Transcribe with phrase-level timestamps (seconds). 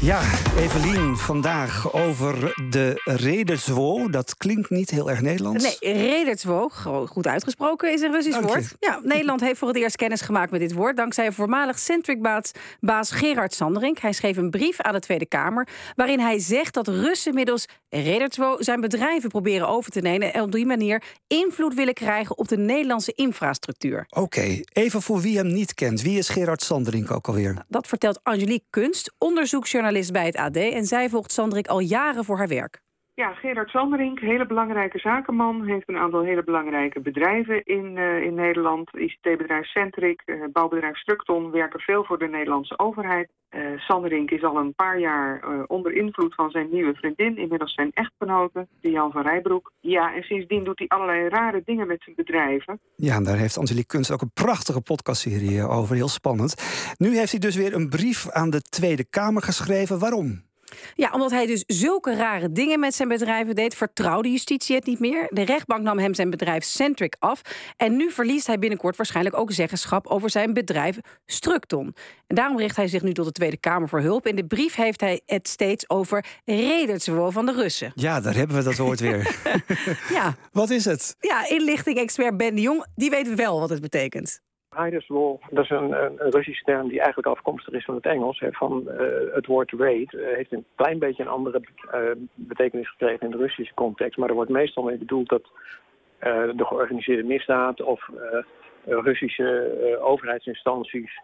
[0.00, 0.22] Ja,
[0.58, 4.08] Evelien, vandaag over de Rederzwo.
[4.08, 5.78] Dat klinkt niet heel erg Nederlands.
[5.80, 6.68] Nee, Rederzwo,
[7.06, 8.74] goed uitgesproken, is een Russisch woord.
[8.80, 10.96] Ja, Nederland heeft voor het eerst kennis gemaakt met dit woord...
[10.96, 13.98] dankzij voormalig Centric-baas Gerard Sanderink.
[13.98, 15.68] Hij schreef een brief aan de Tweede Kamer...
[15.94, 20.34] waarin hij zegt dat Russen middels Rederzwo zijn bedrijven proberen over te nemen...
[20.34, 24.06] en op die manier invloed willen krijgen op de Nederlandse infrastructuur.
[24.08, 26.02] Oké, even voor wie hem niet kent.
[26.02, 27.64] Wie is Gerard Sanderink ook alweer?
[27.68, 32.24] Dat vertelt Angelique Kunst, onderzoeksjournalist journalist bij het AD en zij volgt Sanderik al jaren
[32.24, 32.85] voor haar werk.
[33.22, 38.34] Ja, Gerard Sanderink, hele belangrijke zakenman, heeft een aantal hele belangrijke bedrijven in, uh, in
[38.34, 38.90] Nederland.
[38.94, 43.30] ICT-bedrijf Centric, uh, bouwbedrijf Structon werken veel voor de Nederlandse overheid.
[43.50, 47.90] Uh, Sanderink is al een paar jaar onder invloed van zijn nieuwe vriendin, inmiddels zijn
[47.92, 49.72] echtgenote, Jan van Rijbroek.
[49.80, 52.80] Ja, en sindsdien doet hij allerlei rare dingen met zijn bedrijven.
[52.96, 56.54] Ja, en daar heeft Angelique Kunst ook een prachtige podcastserie over, heel spannend.
[56.98, 59.98] Nu heeft hij dus weer een brief aan de Tweede Kamer geschreven.
[59.98, 60.44] Waarom?
[60.94, 64.98] Ja, omdat hij dus zulke rare dingen met zijn bedrijven deed, vertrouwde justitie het niet
[64.98, 65.26] meer.
[65.30, 67.40] De rechtbank nam hem zijn bedrijf Centric af.
[67.76, 71.94] En nu verliest hij binnenkort waarschijnlijk ook zeggenschap over zijn bedrijf Structon.
[72.26, 74.26] En daarom richt hij zich nu tot de Tweede Kamer voor hulp.
[74.26, 77.92] In de brief heeft hij het steeds over Rederzwo van de Russen.
[77.94, 79.36] Ja, daar hebben we dat woord weer.
[80.18, 80.36] ja.
[80.52, 81.16] Wat is het?
[81.20, 84.40] Ja, inlichting-expert Ben de Jong, die weet wel wat het betekent.
[84.76, 88.40] Hydeswall, dat is een, een, Russische term die eigenlijk afkomstig is van het Engels.
[88.40, 91.60] Hè, van uh, het woord raid uh, heeft een klein beetje een andere
[91.94, 92.00] uh,
[92.34, 94.18] betekenis gekregen in de Russische context.
[94.18, 95.42] Maar er wordt meestal mee bedoeld dat
[96.56, 98.08] de georganiseerde misdaad of
[98.84, 101.20] Russische overheidsinstanties,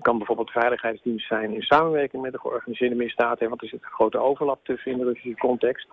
[0.00, 3.40] kan bijvoorbeeld veiligheidsdienst zijn in samenwerking met de georganiseerde misdaad.
[3.40, 5.88] Hè, want er zit een grote overlap tussen in de Russische context.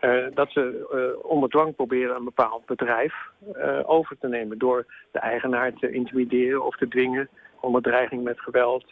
[0.00, 3.14] Uh, dat ze uh, onder dwang proberen een bepaald bedrijf
[3.56, 7.28] uh, over te nemen door de eigenaar te intimideren of te dwingen
[7.60, 8.84] onder dreiging met geweld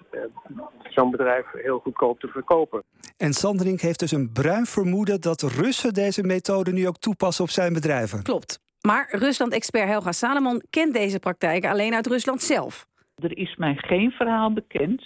[0.82, 2.82] zo'n bedrijf heel goedkoop te verkopen.
[3.16, 7.50] En Sanderink heeft dus een bruin vermoeden dat Russen deze methode nu ook toepassen op
[7.50, 8.22] zijn bedrijven.
[8.22, 8.60] Klopt.
[8.80, 12.86] Maar Rusland-expert Helga Salomon kent deze praktijken alleen uit Rusland zelf.
[13.14, 15.02] Er is mij geen verhaal bekend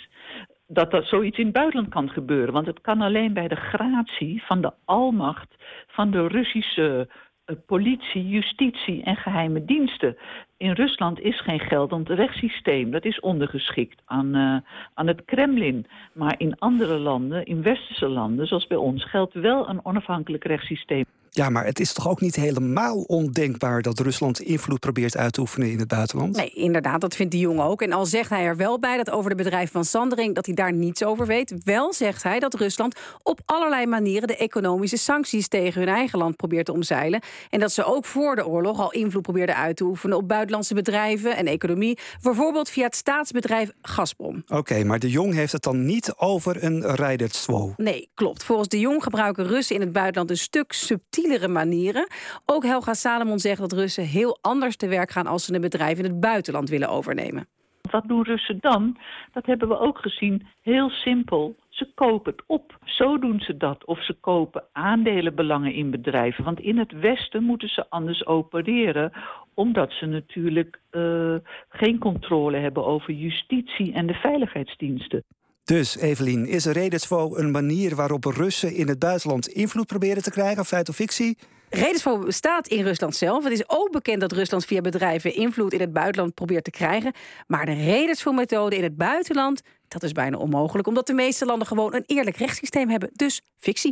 [0.72, 2.52] dat dat zoiets in het buitenland kan gebeuren.
[2.52, 5.54] Want het kan alleen bij de gratie van de almacht
[5.86, 7.08] van de Russische
[7.46, 10.16] uh, politie, justitie en geheime diensten.
[10.56, 12.90] In Rusland is geen geldend rechtssysteem.
[12.90, 14.56] Dat is ondergeschikt aan, uh,
[14.94, 15.86] aan het Kremlin.
[16.12, 21.04] Maar in andere landen, in westerse landen, zoals bij ons, geldt wel een onafhankelijk rechtssysteem.
[21.34, 25.40] Ja, maar het is toch ook niet helemaal ondenkbaar dat Rusland invloed probeert uit te
[25.40, 26.36] oefenen in het buitenland?
[26.36, 27.82] Nee, inderdaad, dat vindt die jongen ook.
[27.82, 30.54] En al zegt hij er wel bij dat over de bedrijf van Sandering dat hij
[30.54, 35.48] daar niets over weet, wel zegt hij dat Rusland op allerlei manieren de economische sancties
[35.48, 37.22] tegen hun eigen land probeert te omzeilen.
[37.50, 40.74] En dat ze ook voor de oorlog al invloed probeerden uit te oefenen op buitenlandse
[40.74, 44.44] bedrijven en economie, bijvoorbeeld via het staatsbedrijf Gazprom.
[44.48, 47.74] Oké, maar de Jong heeft het dan niet over een rijdertswo.
[47.76, 48.44] Nee, klopt.
[48.44, 52.06] Volgens de Jong gebruiken Russen in het buitenland een stuk subtiel manieren.
[52.46, 55.98] Ook Helga Salomon zegt dat Russen heel anders te werk gaan als ze een bedrijf
[55.98, 57.46] in het buitenland willen overnemen.
[57.90, 58.96] Wat doen Russen dan?
[59.32, 60.46] Dat hebben we ook gezien.
[60.62, 61.56] Heel simpel.
[61.68, 62.78] Ze kopen het op.
[62.84, 63.84] Zo doen ze dat.
[63.84, 66.44] Of ze kopen aandelenbelangen in bedrijven.
[66.44, 69.12] Want in het Westen moeten ze anders opereren.
[69.54, 71.34] Omdat ze natuurlijk uh,
[71.68, 75.24] geen controle hebben over justitie en de veiligheidsdiensten.
[75.72, 80.64] Dus, Evelien, is Redesvo een manier waarop Russen in het buitenland invloed proberen te krijgen,
[80.64, 81.38] feit of fictie?
[81.70, 83.44] Redesvo bestaat in Rusland zelf.
[83.44, 87.12] Het is ook bekend dat Rusland via bedrijven invloed in het buitenland probeert te krijgen.
[87.46, 91.94] Maar de Redesvo-methode in het buitenland, dat is bijna onmogelijk, omdat de meeste landen gewoon
[91.94, 93.10] een eerlijk rechtssysteem hebben.
[93.12, 93.90] Dus fictie.